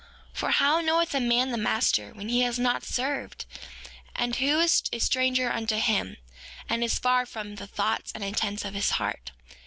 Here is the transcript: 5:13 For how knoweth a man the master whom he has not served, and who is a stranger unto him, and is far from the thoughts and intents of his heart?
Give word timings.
5:13 0.31 0.37
For 0.39 0.49
how 0.49 0.81
knoweth 0.81 1.13
a 1.13 1.19
man 1.19 1.51
the 1.51 1.59
master 1.59 2.11
whom 2.15 2.27
he 2.27 2.41
has 2.41 2.57
not 2.57 2.83
served, 2.83 3.45
and 4.15 4.35
who 4.37 4.59
is 4.59 4.81
a 4.91 4.97
stranger 4.97 5.51
unto 5.51 5.75
him, 5.75 6.17
and 6.67 6.83
is 6.83 6.97
far 6.97 7.23
from 7.27 7.57
the 7.57 7.67
thoughts 7.67 8.11
and 8.15 8.23
intents 8.23 8.65
of 8.65 8.73
his 8.73 8.89
heart? 8.97 9.29